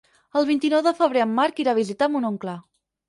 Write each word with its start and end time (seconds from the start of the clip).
El 0.39 0.45
vint-i-nou 0.49 0.81
de 0.87 0.93
febrer 1.01 1.23
en 1.25 1.35
Marc 1.41 1.61
irà 1.65 1.75
a 1.77 1.79
visitar 1.81 2.09
mon 2.15 2.27
oncle. 2.31 2.57